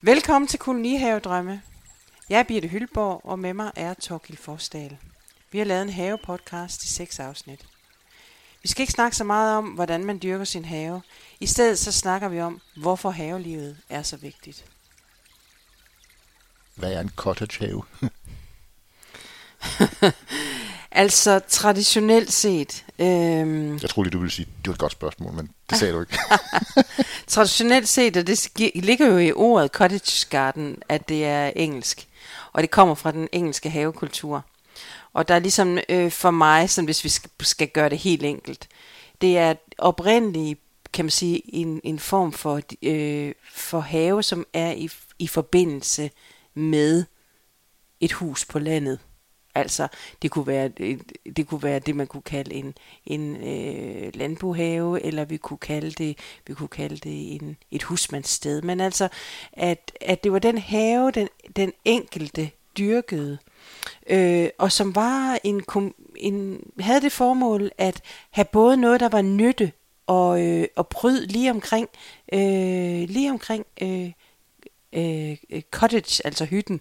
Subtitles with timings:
[0.00, 1.62] Velkommen til Kolonihavedrømme.
[2.28, 4.96] Jeg er Birte Hyldborg, og med mig er Torkild Forsdal.
[5.52, 7.66] Vi har lavet en havepodcast i seks afsnit.
[8.62, 11.02] Vi skal ikke snakke så meget om, hvordan man dyrker sin have.
[11.40, 14.64] I stedet så snakker vi om, hvorfor havelivet er så vigtigt.
[16.74, 17.82] Hvad er en cottage have?
[20.98, 25.32] Altså traditionelt set, øhm, Jeg troede lige, du ville sige, det var et godt spørgsmål,
[25.32, 26.18] men det sagde du ikke.
[27.26, 32.08] traditionelt set, og det ligger jo i ordet cottage garden, at det er engelsk.
[32.52, 34.44] Og det kommer fra den engelske havekultur.
[35.12, 38.22] Og der er ligesom øh, for mig, som hvis vi skal, skal gøre det helt
[38.22, 38.68] enkelt,
[39.20, 40.60] det er oprindeligt,
[40.92, 46.10] kan man sige, en, en form for, øh, for have, som er i, i forbindelse
[46.54, 47.04] med
[48.00, 48.98] et hus på landet.
[49.58, 49.88] Altså,
[50.22, 50.98] det kunne være, øh,
[51.36, 52.74] det kunne være det, man kunne kalde en,
[53.06, 58.62] en øh, landbohave, eller vi kunne kalde det, vi kunne kalde det en, et husmandssted.
[58.62, 59.08] Men altså,
[59.52, 63.38] at, at det var den have, den, den enkelte dyrkede,
[64.06, 65.62] øh, og som var en,
[66.16, 69.72] en, havde det formål at have både noget, der var nytte
[70.06, 71.88] og, øh, og pryd lige omkring,
[72.32, 74.10] øh, lige omkring øh,
[74.92, 75.36] øh,
[75.70, 76.80] cottage, altså hytten.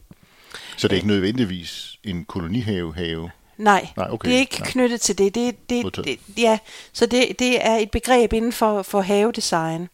[0.78, 3.30] Så det er ikke nødvendigvis en kolonihave have.
[3.58, 4.30] Nej, Nej, okay.
[4.30, 4.70] det er ikke Nej.
[4.70, 5.36] knyttet til det.
[5.36, 6.59] det, det, det ja,
[6.94, 9.89] så det, det er et begreb inden for, for havedesign.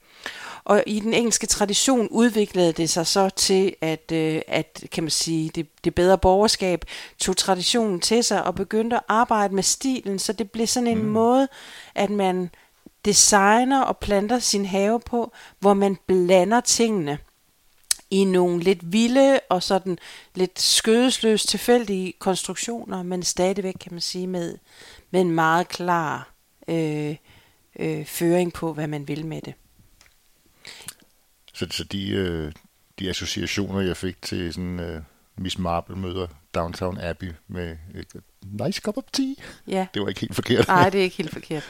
[0.65, 5.09] Og i den engelske tradition udviklede det sig så til, at, øh, at kan man
[5.09, 6.85] sige, det, det bedre borgerskab
[7.19, 11.03] tog traditionen til sig og begyndte at arbejde med stilen, så det blev sådan en
[11.03, 11.09] mm.
[11.09, 11.47] måde,
[11.95, 12.49] at man
[13.05, 17.17] designer og planter sin have på, hvor man blander tingene
[18.13, 19.97] i nogle lidt vilde og sådan
[20.35, 24.57] lidt skødesløst tilfældige konstruktioner, men stadigvæk kan man sige med,
[25.11, 26.33] med en meget klar
[26.67, 27.15] øh,
[27.79, 29.53] øh, føring på, hvad man vil med det.
[31.53, 32.51] Så, så de, øh,
[32.99, 35.01] de associationer, jeg fik til sådan øh,
[35.37, 39.33] Miss Marple møder Downtown Abbey med et nice cup of tea,
[39.67, 40.67] Ja, det var ikke helt forkert.
[40.67, 41.63] nej, det er ikke helt forkert.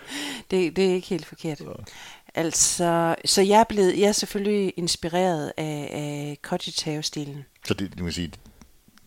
[0.50, 1.62] det, det er ikke helt forkert.
[2.38, 7.44] Altså, så jeg er blevet, jeg er selvfølgelig inspireret af, af cottage havestilen.
[7.66, 8.30] Så det, det vil sige,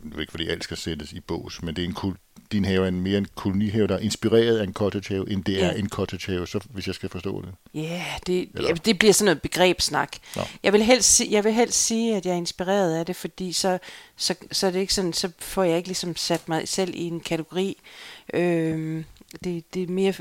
[0.03, 2.16] det er ikke fordi alt skal sættes i bås, men det er en kul,
[2.52, 5.44] din have er en mere en kolonihave, der er inspireret af en cottage have, end
[5.44, 5.68] det Ja.
[5.68, 7.50] er en cottage have, så, hvis jeg skal forstå det.
[7.74, 10.18] Ja, yeah, det, Eller- det bliver sådan noget begrebssnak.
[10.36, 10.41] Nå.
[10.64, 13.78] Jeg vil, helst, jeg vil helst sige, at jeg er inspireret af det, fordi så,
[14.16, 17.02] så, så er det ikke sådan, så får jeg ikke ligesom sat mig selv i
[17.03, 17.78] en kategori.
[18.34, 19.06] Øhm,
[19.44, 20.14] det, det er mere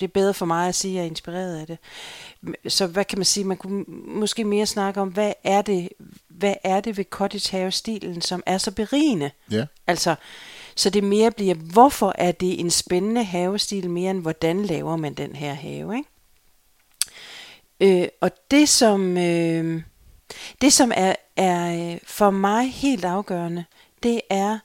[0.00, 1.78] det er bedre for mig at sige, at jeg er inspireret af det.
[2.72, 3.44] Så hvad kan man sige?
[3.44, 5.88] Man kunne måske mere snakke om, hvad er det,
[6.28, 9.30] hvad er det ved cottage have-stilen, som er så berigende?
[9.50, 10.14] Ja, Altså,
[10.76, 15.14] så det mere bliver, hvorfor er det en spændende havestil mere end hvordan laver man
[15.14, 16.08] den her have, ikke?
[17.80, 19.82] Øh, og det som, øh,
[20.60, 23.64] det som er, er for mig helt afgørende,
[24.02, 24.58] det er,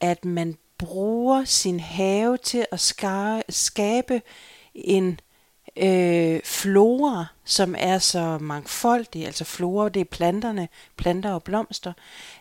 [0.00, 4.22] at man bruger sin have til at skare, skabe
[4.76, 5.20] en
[5.76, 11.92] øh, flora, som er så mangfoldig, altså flora, det er planterne, planter og blomster,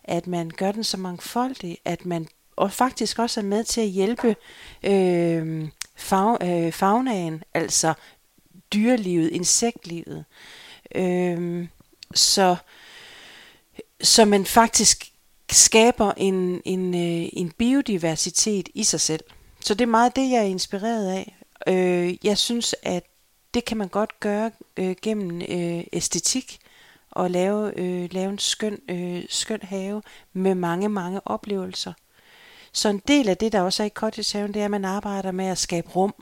[0.03, 3.88] at man gør den så mangfoldig, at man og faktisk også er med til at
[3.88, 4.35] hjælpe
[4.84, 7.94] øh, fag, øh, faunaen, altså
[8.73, 10.25] dyrelivet, insektlivet.
[10.96, 11.67] Øh,
[12.13, 12.56] så,
[14.02, 15.12] så man faktisk
[15.52, 19.23] skaber en, en, øh, en biodiversitet i sig selv.
[19.59, 21.34] Så det er meget det, jeg er inspireret af.
[21.68, 23.04] Øh, jeg synes, at
[23.54, 26.60] det kan man godt gøre øh, gennem øh, æstetik
[27.12, 30.02] og lave, øh, lave en skøn, øh, skøn have
[30.34, 31.94] med mange, mange oplevelser.
[32.72, 35.32] Så en del af det, der også er i cottagehaven, det er, at man arbejder
[35.32, 36.14] med at skabe rum.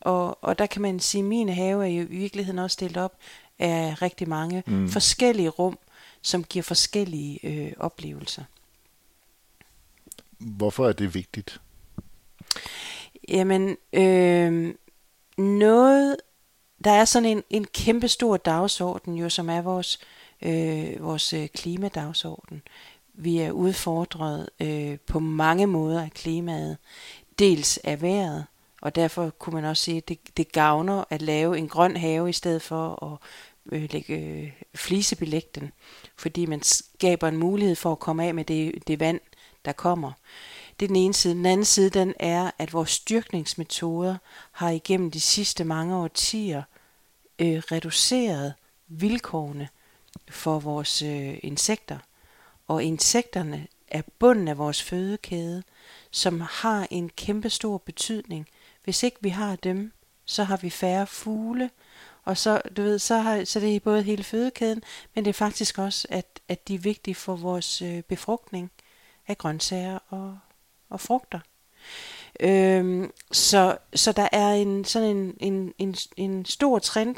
[0.00, 2.96] Og, og der kan man sige, at mine have er jo i virkeligheden også delt
[2.96, 3.16] op
[3.58, 4.88] af rigtig mange mm.
[4.88, 5.78] forskellige rum,
[6.22, 8.44] som giver forskellige øh, oplevelser.
[10.38, 11.60] hvorfor er det vigtigt?
[13.28, 14.74] Jamen, øh,
[15.38, 16.16] noget,
[16.84, 19.98] der er sådan en, en kæmpe stor dagsorden jo, som er vores,
[20.42, 22.62] øh, vores øh, klimadagsorden.
[23.14, 26.76] Vi er udfordret øh, på mange måder af klimaet.
[27.38, 28.46] Dels af vejret,
[28.80, 32.28] og derfor kunne man også sige, at det, det gavner at lave en grøn have
[32.28, 33.18] i stedet for at
[33.72, 35.72] øh, lægge øh, flisebelægge den,
[36.16, 39.20] fordi man skaber en mulighed for at komme af med det, det vand,
[39.64, 40.12] der kommer.
[40.80, 41.34] Det er den ene side.
[41.34, 44.16] Den anden side, den er, at vores styrkningsmetoder
[44.52, 46.62] har igennem de sidste mange årtier
[47.38, 48.54] øh, reduceret
[48.88, 49.68] vilkårene
[50.28, 51.98] for vores øh, insekter.
[52.68, 55.62] Og insekterne er bunden af vores fødekæde,
[56.10, 58.48] som har en kæmpe stor betydning.
[58.84, 59.92] Hvis ikke vi har dem,
[60.24, 61.70] så har vi færre fugle,
[62.24, 64.82] Og så, du ved, så, har, så det er både hele fødekæden,
[65.14, 68.70] men det er faktisk også, at, at de er vigtige for vores øh, befrugtning
[69.28, 70.38] af grøntsager og,
[70.90, 71.40] og frugter.
[72.40, 77.16] Øhm, så, så der er en sådan en, en, en, en stor trend,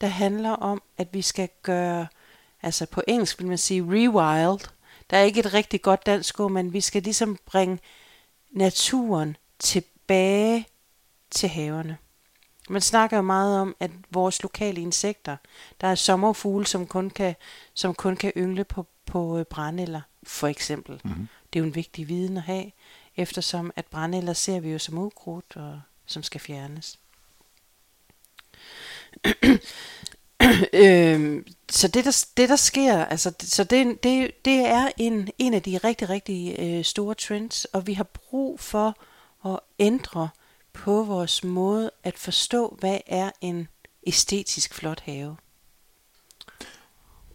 [0.00, 2.06] der handler om, at vi skal gøre,
[2.62, 4.68] altså på engelsk vil man sige rewild.
[5.10, 7.78] Der er ikke et rigtig godt dansk ord, men vi skal ligesom bringe
[8.50, 10.68] naturen tilbage
[11.30, 11.96] til haverne.
[12.68, 15.36] Man snakker jo meget om, at vores lokale insekter,
[15.80, 17.34] der er sommerfugle, som kun kan,
[17.74, 21.00] som kun kan yngle på, på øh, brændeller, for eksempel.
[21.04, 21.28] Mm-hmm.
[21.56, 22.72] Det er jo en vigtig viden at have,
[23.16, 26.98] eftersom at brændeller ser vi jo som ukrudt, og som skal fjernes.
[30.72, 35.54] øhm, så det der, det der sker, altså, så det, det, det er en, en
[35.54, 38.96] af de rigtig, rigtig øh, store trends, og vi har brug for
[39.44, 40.28] at ændre
[40.72, 43.68] på vores måde at forstå, hvad er en
[44.06, 45.36] æstetisk flot have.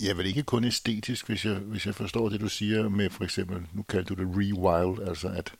[0.03, 3.23] Ja, vel ikke kun æstetisk, hvis jeg, hvis jeg forstår det, du siger med for
[3.23, 5.53] eksempel, nu kalder du det rewild, altså at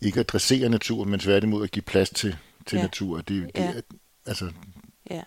[0.00, 2.36] ikke at dressere naturen, men tværtimod at give plads til,
[2.66, 2.82] til ja.
[2.82, 3.16] natur.
[3.16, 3.72] Det, det, ja.
[4.26, 4.52] altså,
[5.10, 5.22] ja.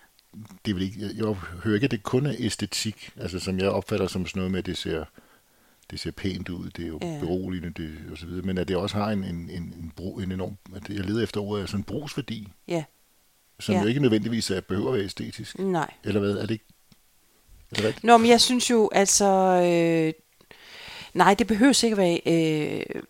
[0.64, 4.06] det vel ikke, jeg, hører ikke, at det kun er æstetik, altså som jeg opfatter
[4.06, 5.04] som sådan noget med, at det ser,
[5.90, 7.18] det ser pænt ud, det er jo ja.
[7.20, 10.18] beroligende, det, og så videre, men at det også har en, en, en, en, bro,
[10.18, 12.48] en enorm, at jeg leder efter ordet, altså en brugsværdi.
[12.68, 12.84] Ja.
[13.60, 13.80] Som ja.
[13.80, 15.58] jo ikke nødvendigvis er, behøver at være æstetisk.
[15.58, 15.94] Nej.
[16.04, 16.64] Eller hvad, er det ikke?
[17.76, 19.26] Er det Nå, men jeg synes jo, altså,
[19.64, 20.12] øh,
[21.14, 23.02] nej, det behøver ikke at være, øh,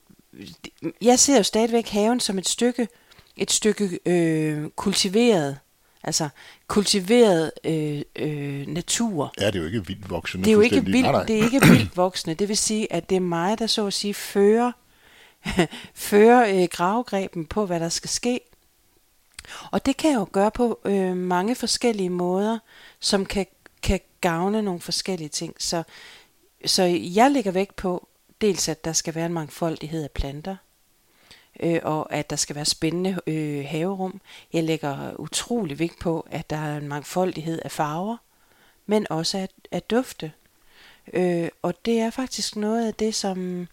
[1.03, 2.89] jeg ser jo stadigvæk haven som et stykke,
[3.37, 5.59] et stykke øh, kultiveret,
[6.03, 6.29] altså
[6.67, 9.33] kultiveret øh, øh, natur.
[9.41, 10.45] Ja, det er jo ikke vildt voksende.
[10.45, 11.25] Det er jo ikke vildt, nej, nej.
[11.25, 12.35] det er ikke vildt voksende.
[12.35, 14.73] Det vil sige, at det er mig, der så at sige fører,
[15.95, 18.41] fører øh, gravgreben på, hvad der skal ske.
[19.71, 22.59] Og det kan jeg jo gøre på øh, mange forskellige måder,
[23.01, 23.47] som kan,
[23.83, 25.55] kan gavne nogle forskellige ting.
[25.59, 25.83] Så,
[26.65, 26.83] så
[27.15, 28.09] jeg lægger vægt på,
[28.41, 30.57] dels at der skal være en mangfoldighed af planter,
[31.61, 34.21] øh, og at der skal være spændende øh, haverum.
[34.53, 38.17] Jeg lægger utrolig vægt på, at der er en mangfoldighed af farver,
[38.87, 40.33] men også af, af dufte.
[41.13, 43.69] Øh, og det er faktisk noget af det, som,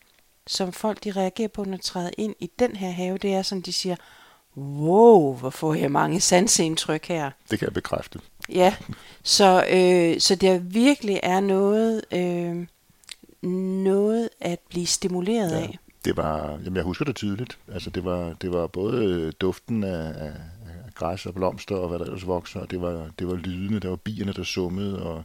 [0.48, 3.18] som folk de reagerer på, når de træder ind i den her have.
[3.18, 3.96] Det er som de siger,
[4.58, 7.32] wow, hvor får jeg mange sanseindtryk her.
[7.50, 8.20] Det kan jeg bekræfte.
[8.50, 8.76] Ja,
[9.24, 12.68] så, øh, så det virkelig er noget, øh,
[13.84, 15.80] noget at blive stimuleret ja, af.
[16.06, 17.58] Det var, jamen jeg husker det tydeligt.
[17.74, 20.34] Altså det var, det var både duften af, af,
[20.66, 23.80] af græs og blomster og hvad der ellers vokser, og det var, det var lydene,
[23.80, 25.24] der var bierne, der summede, og,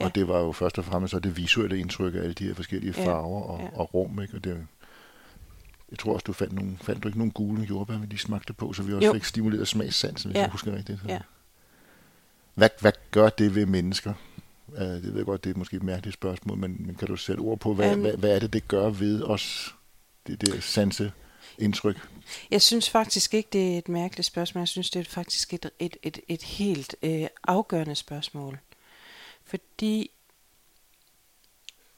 [0.00, 0.04] ja.
[0.04, 2.54] og det var jo først og fremmest så det visuelle indtryk af alle de her
[2.54, 3.78] forskellige farver og, ja.
[3.78, 4.36] og rum, ikke?
[4.36, 4.66] Og det,
[5.90, 8.52] jeg tror også, du fandt, nogle, fandt du ikke nogle gule jordbær, vi de smagte
[8.52, 9.12] på, så vi også jo.
[9.12, 10.42] fik stimuleret smagssansen, hvis ja.
[10.42, 11.00] jeg husker rigtigt.
[11.02, 11.08] Så.
[11.08, 11.18] Ja.
[12.60, 14.14] Hvad, hvad gør det ved mennesker?
[14.68, 17.16] Uh, det ved jeg godt, det er måske et mærkeligt spørgsmål, men, men kan du
[17.16, 19.74] sætte ord på, hvad, um, hvad, hvad er det, det gør ved os,
[20.26, 21.12] det der sanse
[21.58, 22.08] indtryk?
[22.50, 24.60] Jeg synes faktisk ikke, det er et mærkeligt spørgsmål.
[24.60, 28.58] Jeg synes, det er faktisk et, et, et, et helt øh, afgørende spørgsmål.
[29.44, 30.10] Fordi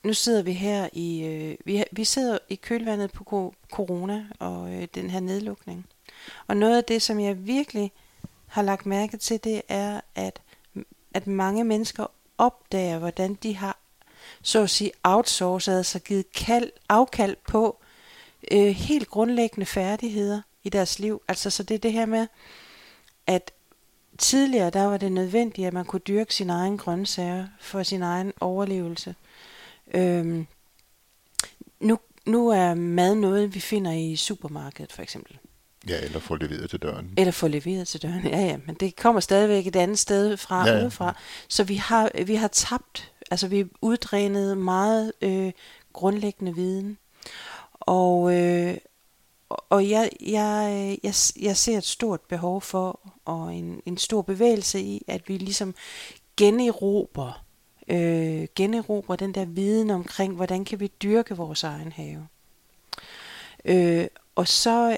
[0.02, 4.88] nu sidder vi her i, øh, vi, vi sidder i kølvandet på corona og øh,
[4.94, 5.86] den her nedlukning.
[6.46, 7.92] Og noget af det, som jeg virkelig
[8.46, 10.40] har lagt mærke til, det er, at,
[11.14, 12.06] at mange mennesker
[12.38, 13.78] opdager, hvordan de har
[14.42, 17.78] så at sige outsourcet, altså givet kald, afkald på
[18.52, 21.22] øh, helt grundlæggende færdigheder i deres liv.
[21.28, 22.26] Altså så det er det her med,
[23.26, 23.52] at
[24.18, 28.32] tidligere der var det nødvendigt, at man kunne dyrke sin egen grøntsager for sin egen
[28.40, 29.14] overlevelse.
[29.94, 30.46] Øhm,
[31.80, 35.38] nu, nu er mad noget, vi finder i supermarkedet for eksempel.
[35.88, 37.10] Ja, eller få leveret til døren.
[37.16, 40.66] Eller få leveret til døren, ja ja, men det kommer stadigvæk et andet sted fra,
[40.66, 40.80] ja, ja.
[40.80, 41.16] udefra.
[41.48, 45.52] Så vi har, vi har tabt, altså vi har uddrænet meget øh,
[45.92, 46.98] grundlæggende viden.
[47.80, 48.76] Og, øh,
[49.48, 54.80] og jeg, jeg, jeg, jeg ser et stort behov for, og en, en stor bevægelse
[54.80, 55.74] i, at vi ligesom
[56.36, 57.44] generober,
[57.88, 62.28] øh, generober den der viden omkring, hvordan kan vi dyrke vores egen have.
[63.64, 64.96] Øh, og så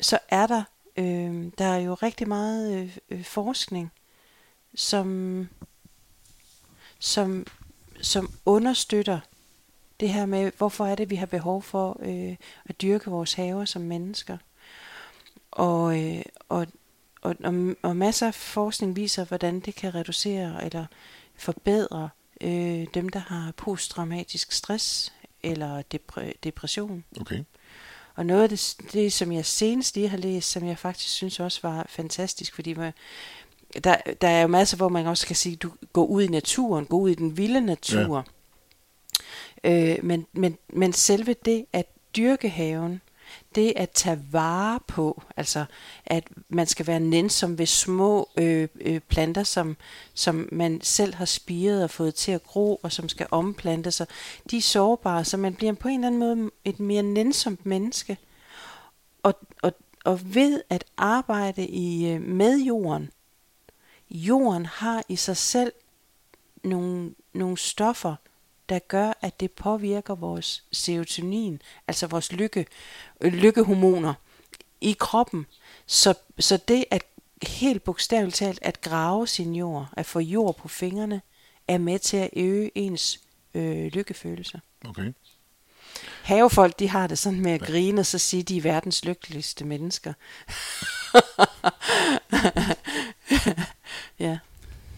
[0.00, 0.62] så er der,
[0.96, 3.92] øh, der er jo rigtig meget øh, øh, forskning,
[4.74, 5.48] som,
[6.98, 7.46] som,
[8.00, 9.20] som understøtter
[10.00, 13.64] det her med, hvorfor er det, vi har behov for øh, at dyrke vores haver
[13.64, 14.38] som mennesker.
[15.50, 16.66] Og, øh, og,
[17.22, 20.86] og, og, og masser af forskning viser, hvordan det kan reducere eller
[21.34, 22.08] forbedre
[22.40, 27.04] øh, dem, der har posttraumatisk stress eller depre- depression.
[27.20, 27.44] Okay.
[28.20, 31.40] Og noget af det, det, som jeg senest lige har læst, som jeg faktisk synes
[31.40, 32.92] også var fantastisk, fordi man,
[33.84, 36.86] der, der er jo masser, hvor man også kan sige, du går ud i naturen,
[36.86, 38.26] gå ud i den vilde natur.
[39.64, 39.92] Ja.
[39.92, 41.86] Øh, men, men, men selve det at
[42.16, 43.00] dyrke haven,
[43.54, 45.64] det at tage vare på, altså
[46.06, 49.76] at man skal være nænsom ved små øh, øh, planter, som,
[50.14, 54.06] som man selv har spiret og fået til at gro, og som skal omplante sig,
[54.50, 58.18] de er sårbare, så man bliver på en eller anden måde et mere nænsomt menneske.
[59.22, 59.72] Og, og,
[60.04, 63.10] og ved at arbejde i øh, med jorden,
[64.10, 65.72] jorden har i sig selv
[66.64, 68.16] nogle, nogle stoffer,
[68.70, 72.66] der gør, at det påvirker vores serotonin, altså vores lykke,
[73.20, 74.14] øh, lykkehormoner
[74.80, 75.46] i kroppen.
[75.86, 77.02] Så, så det at
[77.42, 81.20] helt bogstaveligt talt at grave sin jord, at få jord på fingrene,
[81.68, 83.20] er med til at øge ens
[83.54, 84.60] øh, lykkefølelse.
[84.88, 85.12] Okay.
[86.22, 89.64] Havefolk, de har det sådan med at grine, og så sige, de er verdens lykkeligste
[89.64, 90.12] mennesker.
[94.24, 94.38] ja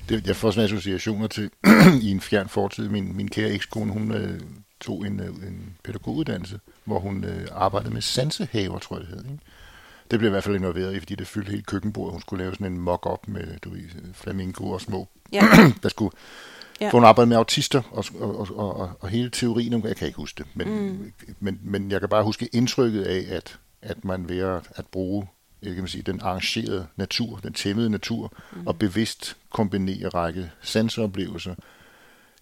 [0.09, 1.51] det, jeg får sådan associationer til
[2.03, 2.89] i en fjern fortid.
[2.89, 4.41] Min, min kære ekskone, hun øh,
[4.81, 9.25] tog en, øh, en pædagoguddannelse, hvor hun øh, arbejdede med sansehaver, tror jeg det hed.
[9.25, 9.39] Ikke?
[10.11, 12.13] Det blev i hvert fald involveret i, fordi det fyldte hele køkkenbordet.
[12.13, 13.83] Hun skulle lave sådan en mock-up med du ved,
[14.15, 15.43] flamingo og små, ja.
[15.83, 16.17] der skulle
[16.81, 16.89] Ja.
[16.89, 20.17] For hun arbejdede med autister og, og, og, og, og hele teorien, jeg kan ikke
[20.17, 21.13] huske det, men, mm.
[21.41, 25.27] men, men jeg kan bare huske indtrykket af, at, at man ved at, at bruge
[25.63, 28.67] kan man sige, den arrangerede natur, den tæmmede natur, mm.
[28.67, 31.55] og bevidst kombinere række sanseoplevelser,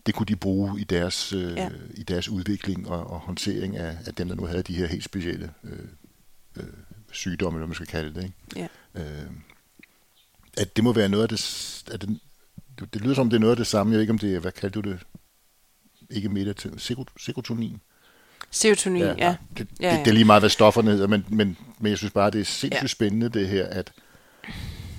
[0.06, 1.70] det kunne de bruge i deres, øh, ja.
[1.94, 5.04] i deres udvikling og, og håndtering af, af dem, der nu havde de her helt
[5.04, 5.78] specielle øh,
[6.56, 6.64] øh,
[7.12, 8.24] sygdomme, eller man skal kalde det.
[8.24, 8.68] Ikke?
[8.94, 9.02] Ja.
[9.02, 9.30] Øh,
[10.56, 12.20] at det må være noget af det, at det,
[12.94, 13.90] det lyder som, det er noget af det samme.
[13.90, 15.00] Jeg ved ikke, om det er, hvad kaldte du det?
[16.10, 16.80] Ikke mere til
[17.16, 17.80] serotonin?
[18.50, 19.14] Serotonin, ja.
[19.18, 19.36] ja.
[19.58, 19.96] Det, ja, ja.
[19.96, 22.40] Det, det er lige meget, hvad stofferne hedder, men, men, men jeg synes bare, det
[22.40, 22.86] er sindssygt ja.
[22.86, 23.92] spændende det her, at,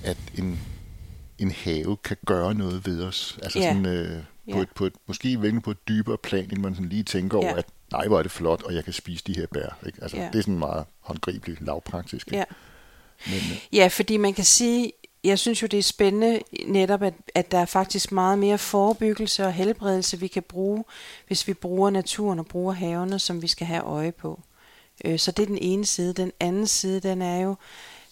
[0.03, 0.60] at en,
[1.38, 3.39] en have kan gøre noget ved os.
[3.43, 3.70] Altså ja.
[3.70, 4.62] sådan, øh, på, ja.
[4.62, 7.48] et, på et, måske virkelig på et dybere plan, end man sådan lige tænker ja.
[7.48, 9.77] over, at nej, hvor er det flot, og jeg kan spise de her bær.
[9.86, 10.00] Ikke?
[10.01, 10.29] Altså, ja.
[10.34, 12.27] Det er sådan meget håndgribeligt, lavpraktisk.
[12.27, 12.38] Ikke?
[12.38, 12.43] Ja.
[13.25, 14.91] Men, øh, ja, fordi man kan sige,
[15.24, 19.46] jeg synes jo, det er spændende netop, at, at der er faktisk meget mere forebyggelse
[19.46, 20.84] og helbredelse, vi kan bruge,
[21.28, 24.40] hvis vi bruger naturen og bruger havene, som vi skal have øje på.
[25.06, 26.13] Øh, så det er den ene side.
[26.13, 27.56] Den anden side, den er jo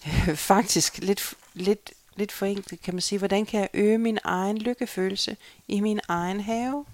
[0.07, 3.19] øh, faktisk lidt, lidt, lidt forenklet, kan man sige.
[3.19, 5.37] Hvordan kan jeg øge min egen lykkefølelse
[5.67, 6.85] i min egen have?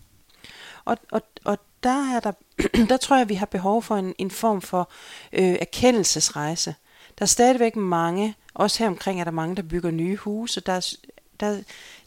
[0.86, 2.32] Og, og, og der, er der,
[2.90, 4.90] der tror jeg, vi har behov for en, en form for
[5.34, 6.76] øh, erkendelsesrejse.
[7.20, 10.62] Der er stadigvæk mange, også her omkring er der mange, der bygger nye huse.
[10.62, 10.96] Der,
[11.40, 11.62] der,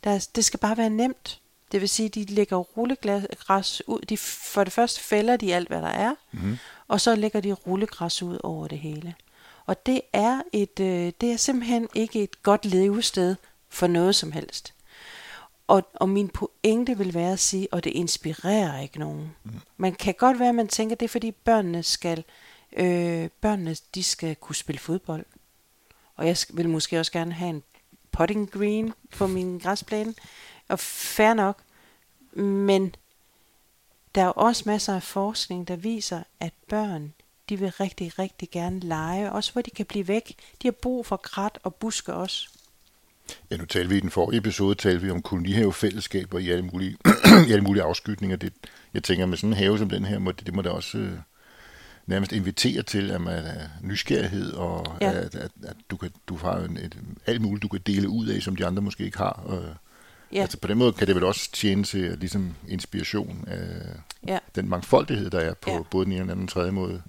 [0.04, 1.40] der, det skal bare være nemt.
[1.72, 4.00] Det vil sige, de lægger rullegræs ud.
[4.00, 6.58] De, for det første fælder de alt, hvad der er, mm.
[6.88, 9.14] og så lægger de rullegræs ud over det hele.
[9.66, 13.36] Og det er, et, øh, det er simpelthen ikke et godt levested
[13.68, 14.74] for noget som helst.
[15.66, 19.36] Og, og min pointe vil være at sige, og det inspirerer ikke nogen.
[19.44, 19.52] Mm.
[19.76, 22.24] Man kan godt være, at man tænker, det er fordi børnene skal, øh,
[22.76, 25.24] Øh, børnene de skal kunne spille fodbold.
[26.16, 27.62] Og jeg vil måske også gerne have en
[28.12, 30.14] potting green på min græsplæne.
[30.68, 31.62] Og fair nok.
[32.42, 32.94] Men
[34.14, 37.12] der er også masser af forskning, der viser, at børn,
[37.48, 40.34] de vil rigtig, rigtig gerne lege, også hvor de kan blive væk.
[40.62, 42.48] De har brug for krat og buske også.
[43.50, 46.96] Ja, nu talte vi i den forrige episode, talte vi om kolonihave-fællesskaber i alle mulige,
[47.48, 48.36] i alle mulige afskytninger.
[48.36, 48.52] Det,
[48.94, 50.98] jeg tænker, med sådan en have som den her, må det, det må da også
[50.98, 51.18] øh,
[52.08, 55.12] nærmest invitere til, at man er nysgerrighed, og ja.
[55.12, 56.96] at, at, at du, kan, du har en, et,
[57.26, 59.42] alt muligt, du kan dele ud af, som de andre måske ikke har.
[59.44, 59.64] Og,
[60.32, 60.40] ja.
[60.40, 63.66] Altså på den måde kan det vel også tjene til ligesom inspiration af
[64.26, 64.38] ja.
[64.54, 65.82] den mangfoldighed, der er på ja.
[65.90, 67.02] både den ene og den anden tredje måde.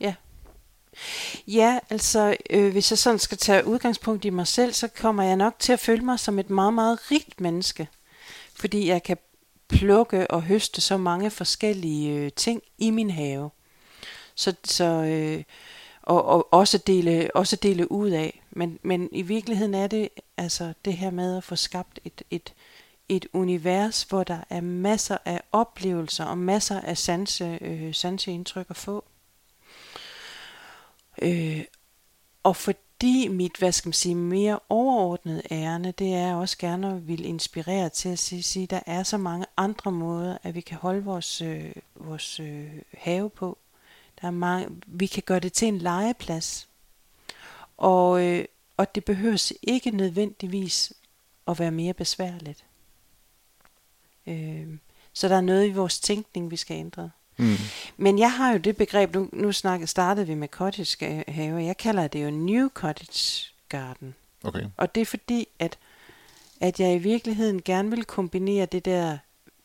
[0.00, 0.14] Ja.
[1.46, 5.36] Ja, altså øh, hvis jeg sådan skal tage udgangspunkt i mig selv, så kommer jeg
[5.36, 7.88] nok til at føle mig som et meget, meget rigt menneske.
[8.54, 9.16] Fordi jeg kan
[9.68, 13.50] plukke og høste så mange forskellige øh, ting i min have.
[14.34, 15.44] Så, så øh,
[16.02, 18.42] og, og også dele også dele ud af.
[18.50, 22.54] Men, men i virkeligheden er det altså det her med at få skabt et, et,
[23.08, 28.76] et univers, hvor der er masser af oplevelser og masser af sanse, øh, sanseindtryk at
[28.76, 29.04] få.
[31.22, 31.64] Øh,
[32.42, 37.08] og fordi mit, hvad skal man sige, mere overordnede ærne, det er også gerne at
[37.08, 40.76] vil inspirere til at sige, sige, der er så mange andre måder, at vi kan
[40.76, 43.58] holde vores, øh, vores øh, have på.
[44.22, 46.68] Der er mange, vi kan gøre det til en legeplads.
[47.76, 48.44] Og, øh,
[48.76, 50.92] og det behøver ikke nødvendigvis
[51.48, 52.64] at være mere besværligt.
[54.26, 54.66] Øh,
[55.12, 57.10] så der er noget i vores tænkning, vi skal ændre.
[57.36, 57.56] Mm.
[57.96, 61.76] Men jeg har jo det begreb, nu, nu snak, startede vi med cottage have, jeg
[61.76, 64.14] kalder det jo New Cottage Garden.
[64.44, 64.64] Okay.
[64.76, 65.78] Og det er fordi, at
[66.62, 69.18] at jeg i virkeligheden gerne vil kombinere det der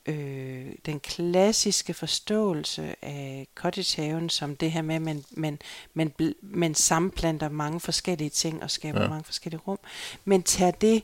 [0.07, 5.59] øh, den klassiske forståelse af cottagehaven som det her med, at man, man,
[5.93, 9.09] man, man samplanter mange forskellige ting og skaber ja.
[9.09, 9.79] mange forskellige rum,
[10.25, 11.03] men tager det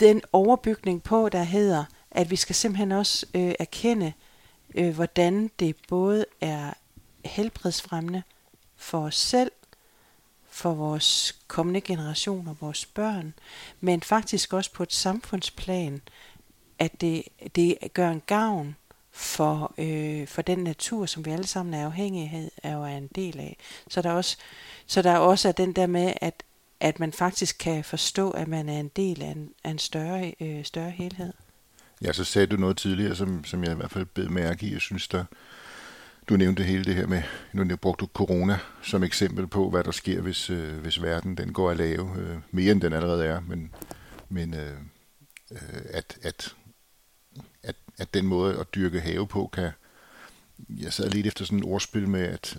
[0.00, 4.12] den overbygning på, der hedder, at vi skal simpelthen også øh, erkende,
[4.74, 6.72] øh, hvordan det både er
[7.24, 8.22] helbredsfremmende
[8.76, 9.52] for os selv,
[10.48, 13.34] for vores kommende generationer, vores børn,
[13.80, 16.02] men faktisk også på et samfundsplan,
[16.78, 17.22] at det,
[17.54, 18.76] det gør en gavn
[19.12, 23.08] for, øh, for den natur, som vi alle sammen er afhængige af og er en
[23.14, 23.56] del af.
[23.88, 24.36] Så der, også,
[24.86, 26.42] så der også er den der med, at,
[26.80, 30.34] at man faktisk kan forstå, at man er en del af en, af en større,
[30.40, 31.32] øh, større helhed.
[32.02, 34.72] Ja, så sagde du noget tidligere, som, som jeg i hvert fald bed mærke i.
[34.72, 35.24] Jeg synes, der,
[36.28, 39.90] du nævnte hele det her med, nu brugte du corona som eksempel på, hvad der
[39.90, 43.40] sker, hvis, øh, hvis verden den går at lave øh, mere, end den allerede er.
[43.40, 43.74] Men,
[44.28, 44.76] men øh,
[45.52, 45.58] øh,
[45.90, 46.54] at, at,
[47.98, 49.70] at, den måde at dyrke have på kan...
[50.68, 52.58] Jeg sad lidt efter sådan et ordspil med, at,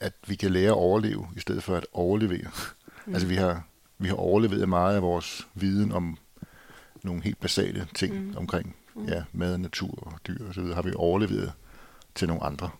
[0.00, 2.50] at vi kan lære at overleve, i stedet for at overlevere.
[3.06, 3.14] Mm.
[3.14, 3.66] Altså vi har,
[3.98, 6.18] vi har overlevet meget af vores viden om
[7.02, 8.36] nogle helt basale ting mm.
[8.36, 9.08] omkring mm.
[9.08, 10.64] ja, mad, natur og dyr osv.
[10.64, 11.52] har vi overleveret
[12.14, 12.70] til nogle andre.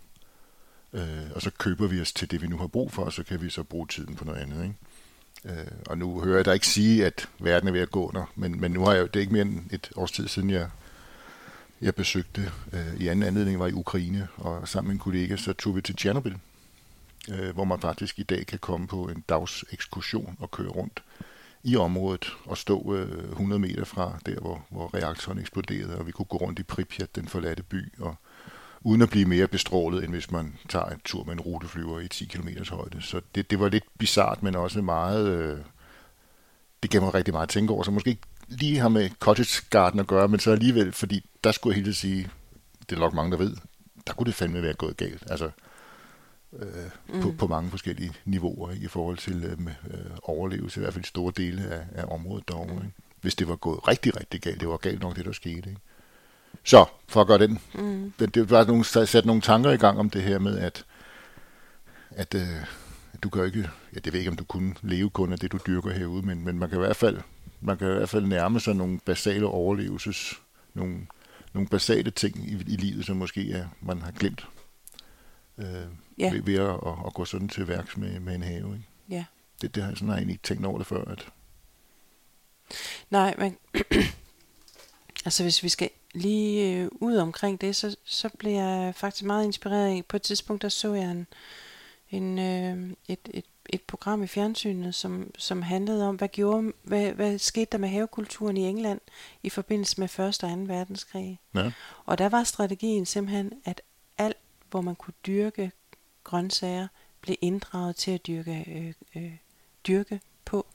[0.92, 3.22] Øh, og så køber vi os til det, vi nu har brug for, og så
[3.22, 4.62] kan vi så bruge tiden på noget andet.
[4.64, 5.60] Ikke?
[5.60, 8.32] Øh, og nu hører jeg dig ikke sige, at verden er ved at gå under,
[8.34, 10.70] men, men nu har jeg det er ikke mere end et års tid siden, jeg,
[11.81, 15.52] jeg besøgte øh, i anden anledning, var i Ukraine, og sammen med en kollega, så
[15.52, 16.35] tog vi til Tjernobyl,
[17.31, 21.02] øh, hvor man faktisk i dag kan komme på en dags ekskursion og køre rundt
[21.62, 26.12] i området og stå øh, 100 meter fra der, hvor, hvor reaktoren eksploderede, og vi
[26.12, 28.16] kunne gå rundt i Pripyat, den forladte by, og
[28.81, 32.09] uden at blive mere bestrålet, end hvis man tager en tur med en ruteflyver i
[32.09, 33.02] 10 km højde.
[33.02, 35.28] Så det, det var lidt bizart, men også meget...
[35.28, 35.59] Øh,
[36.83, 38.23] det gav mig rigtig meget at tænke over, så måske ikke
[38.54, 41.96] lige har med Cottage Garden at gøre, men så alligevel, fordi der skulle jeg helt
[41.96, 42.28] sige,
[42.90, 43.56] det er nok mange, der ved,
[44.06, 45.30] der kunne det fandme være gået galt.
[45.30, 45.50] Altså,
[46.58, 47.23] øh, mm.
[47.23, 49.58] på, på mange forskellige niveauer ikke, i forhold til øh,
[49.90, 52.75] øh, overlevelse, i hvert fald store dele af, af området derovre.
[52.75, 52.78] Mm.
[52.78, 52.93] Ikke?
[53.21, 55.71] Hvis det var gået rigtig, rigtig galt, det var galt nok det, der skete.
[55.71, 55.80] Ikke?
[56.64, 57.58] Så, for at gøre den.
[57.75, 58.12] Mm.
[58.19, 60.84] Det, det var nogle, sat nogle tanker i gang om det her med, at,
[62.10, 62.64] at øh,
[63.23, 65.58] du kan ikke, ja, det ved ikke, om du kunne leve kun af det, du
[65.67, 67.21] dyrker herude, men, men man kan i hvert fald
[67.64, 70.40] man kan i hvert fald nærme sig nogle basale overlevelses,
[70.74, 71.06] nogle,
[71.52, 74.48] nogle basale ting i, i livet, som måske er, man har glemt
[75.58, 75.66] øh,
[76.18, 76.32] ja.
[76.32, 78.74] ved, ved at, at, at gå sådan til værks med, med en have.
[78.74, 78.88] Ikke?
[79.08, 79.24] Ja.
[79.62, 81.04] Det, det har jeg sådan har jeg egentlig ikke tænkt over det før.
[81.04, 81.28] At...
[83.10, 83.56] Nej, men
[85.26, 89.44] altså hvis vi skal lige øh, ud omkring det, så, så blev jeg faktisk meget
[89.44, 90.06] inspireret.
[90.06, 91.26] På et tidspunkt, der så jeg en,
[92.10, 93.44] en, øh, et, et,
[93.75, 97.89] et program i fjernsynet, som, som handlede om, hvad, gjorde, hvad, hvad skete der med
[97.89, 99.00] havekulturen i England
[99.43, 100.21] i forbindelse med 1.
[100.21, 100.47] og 2.
[100.67, 101.41] verdenskrig.
[101.54, 101.73] Ja.
[102.04, 103.82] Og der var strategien simpelthen, at
[104.19, 104.37] alt,
[104.71, 105.73] hvor man kunne dyrke
[106.25, 106.89] grøntsager,
[107.21, 108.65] blev inddraget til at dyrke,
[109.17, 109.32] øh, øh,
[109.87, 110.67] dyrke på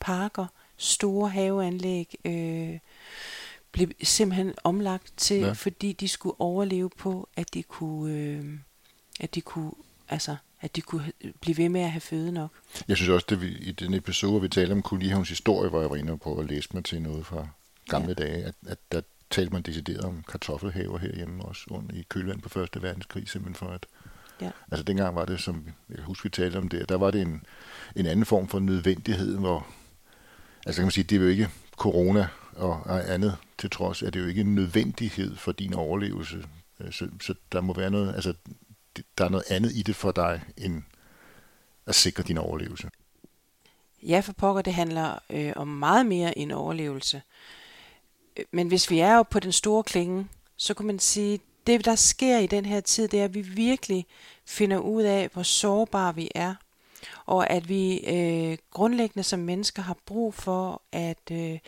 [0.00, 2.78] parker, store haveanlæg, øh,
[3.72, 5.52] blev simpelthen omlagt til, ja.
[5.52, 8.58] fordi de skulle overleve på, at de kunne, øh,
[9.20, 9.72] at de kunne,
[10.08, 12.50] altså, at de kunne blive ved med at have føde nok.
[12.88, 15.80] Jeg synes også, at vi, i den episode, hvor vi talte om Kolonihavns historie, hvor
[15.80, 17.48] jeg var inde på at læse mig til noget fra
[17.88, 18.24] gamle ja.
[18.24, 22.48] dage, at, at der talte man decideret om kartoffelhaver herhjemme også under i kølvand på
[22.48, 23.86] Første Verdenskrig, simpelthen for at
[24.40, 24.50] Ja.
[24.70, 27.42] Altså dengang var det, som jeg husker, vi talte om det, der var det en,
[27.96, 29.66] en anden form for nødvendighed, hvor,
[30.66, 34.20] altså kan man sige, det er jo ikke corona og andet til trods, er det
[34.20, 36.44] jo ikke en nødvendighed for din overlevelse.
[36.80, 38.34] Øh, så, så der må være noget, altså
[39.18, 40.82] der er noget andet i det for dig, end
[41.86, 42.90] at sikre din overlevelse.
[44.02, 47.22] Ja, for pokker, det handler øh, om meget mere end overlevelse.
[48.36, 51.84] Øh, men hvis vi er jo på den store klinge, så kan man sige, det
[51.84, 54.06] der sker i den her tid, det er, at vi virkelig
[54.46, 56.54] finder ud af, hvor sårbare vi er
[57.26, 61.58] og at vi øh, grundlæggende som mennesker har brug for at, øh,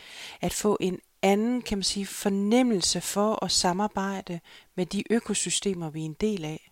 [0.41, 4.39] at få en anden kan man sige, fornemmelse for at samarbejde
[4.75, 6.70] med de økosystemer, vi er en del af.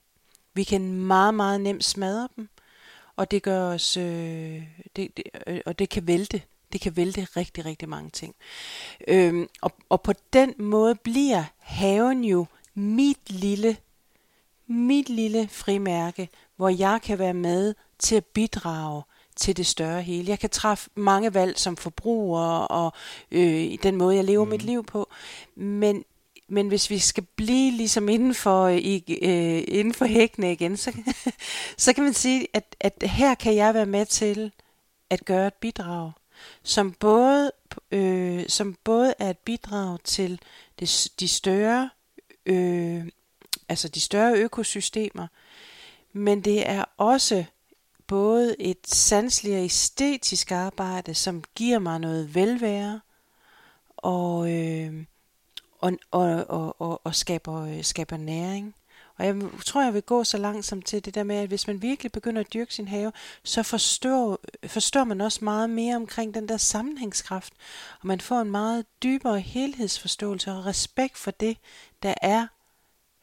[0.59, 2.49] Vi kan meget, meget nemt smadre dem,
[3.15, 4.63] og det gør os, øh,
[4.95, 6.41] det, det, øh, og det kan vælte.
[6.73, 8.35] Det kan vælte rigtig, rigtig mange ting.
[9.07, 13.77] Øhm, og, og på den måde bliver haven jo mit lille,
[14.67, 19.03] mit lille frimærke, hvor jeg kan være med til at bidrage
[19.35, 20.29] til det større hele.
[20.29, 22.93] Jeg kan træffe mange valg som forbruger og
[23.31, 24.49] øh, i den måde, jeg lever mm.
[24.49, 25.09] mit liv på.
[25.55, 26.05] Men,
[26.49, 30.77] men hvis vi skal blive ligesom inden for, øh, i, øh, inden for hækkene igen,
[30.77, 30.97] så,
[31.77, 34.51] så kan man sige, at, at her kan jeg være med til
[35.09, 36.11] at gøre et bidrag,
[36.63, 37.51] som både
[37.91, 40.41] øh, som både er et bidrag til
[40.79, 41.89] det, de større
[42.45, 43.05] øh,
[43.69, 45.27] altså de større økosystemer,
[46.13, 47.45] men det er også
[48.07, 53.01] både et sanseligt og æstetisk arbejde, som giver mig noget velvære,
[53.97, 55.05] og, øh,
[55.79, 58.75] og, og, og, og, og skaber, øh, skaber næring.
[59.17, 61.81] Og jeg tror, jeg vil gå så langsomt til det der med, at hvis man
[61.81, 63.11] virkelig begynder at dyrke sin have,
[63.43, 67.53] så forstår, forstår man også meget mere omkring den der sammenhængskraft,
[68.01, 71.57] og man får en meget dybere helhedsforståelse og respekt for det,
[72.03, 72.47] der er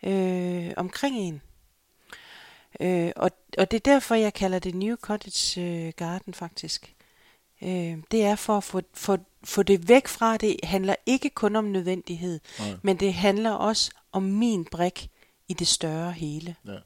[0.02, 1.42] øh, omkring en.
[2.80, 6.94] Øh, og, og det er derfor, jeg kalder det New Cottage øh, Garden faktisk.
[7.62, 9.16] Øh, det er for at få, få,
[9.46, 12.76] få det væk fra, det handler ikke kun om nødvendighed, Nej.
[12.82, 15.10] men det handler også om min brik
[15.48, 16.56] i det større hele.
[16.66, 16.78] Ja.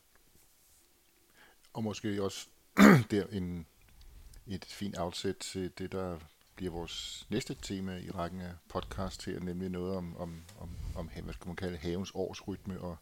[1.73, 2.47] Og måske også
[3.11, 3.67] der en,
[4.47, 6.19] et fint afsæt til det, der
[6.57, 11.11] bliver vores næste tema i rækken af podcast her, nemlig noget om, om, om, om
[11.25, 12.97] hvad skal man kalde havens årsrytme, og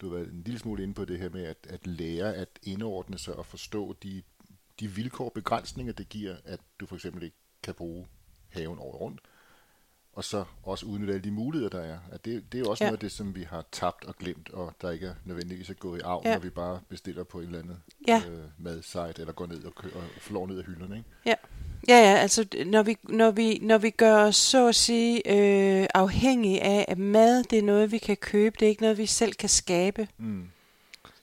[0.00, 2.48] du har været en lille smule inde på det her med at, at lære at
[2.62, 4.22] indordne sig og forstå de,
[4.80, 8.06] de vilkår og begrænsninger, det giver, at du for eksempel ikke kan bruge
[8.56, 9.20] haven året rundt,
[10.12, 11.98] og så også udnytte alle de muligheder, der er.
[12.12, 12.90] At det, det er også ja.
[12.90, 15.78] noget af det, som vi har tabt og glemt, og der ikke er nødvendigvis at
[15.78, 16.32] gå i arv, ja.
[16.32, 17.76] når vi bare bestiller på et eller andet
[18.08, 18.22] ja.
[18.28, 20.96] øh, madsite, eller går ned og, kø- og flår ned af hylderne.
[20.96, 21.08] Ikke?
[21.26, 21.34] Ja.
[21.88, 25.86] Ja, ja, altså når vi, når vi, når vi gør os så at sige øh,
[25.94, 29.06] afhængige af, at mad det er noget, vi kan købe, det er ikke noget, vi
[29.06, 30.48] selv kan skabe, mm.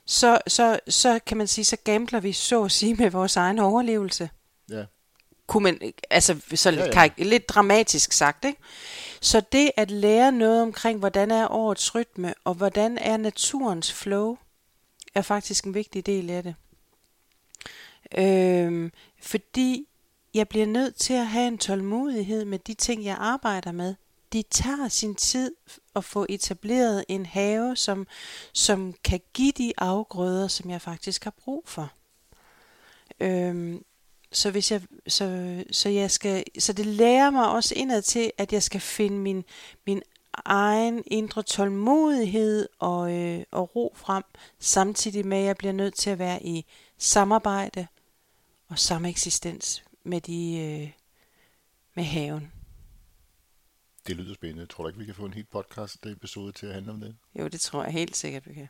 [0.06, 3.58] så, så, så kan man sige, så gambler vi så at sige med vores egen
[3.58, 4.30] overlevelse.
[4.70, 4.84] Ja.
[5.46, 7.24] Kunne man, altså så ja, ja.
[7.24, 8.58] lidt dramatisk sagt, ikke?
[9.20, 14.36] Så det at lære noget omkring, hvordan er årets rytme, og hvordan er naturens flow,
[15.14, 16.54] er faktisk en vigtig del af det.
[18.18, 19.88] Øhm, fordi
[20.34, 23.94] jeg bliver nødt til at have en tålmodighed med de ting, jeg arbejder med.
[24.32, 25.54] De tager sin tid
[25.96, 28.06] at få etableret en have, som,
[28.52, 31.92] som kan give de afgrøder, som jeg faktisk har brug for.
[33.20, 33.84] Øhm,
[34.34, 38.52] så hvis jeg så, så jeg skal så det lærer mig også indad til at
[38.52, 39.44] jeg skal finde min
[39.86, 44.24] min egen indre tålmodighed og øh, og ro frem
[44.58, 46.64] samtidig med at jeg bliver nødt til at være i
[46.98, 47.86] samarbejde
[48.68, 50.90] og sameksistens med de øh,
[51.94, 52.52] med haven.
[54.06, 54.66] Det lyder spændende.
[54.66, 57.16] Tror du ikke, vi kan få en helt podcast episode til at handle om det?
[57.38, 58.68] Jo, det tror jeg helt sikkert, vi kan.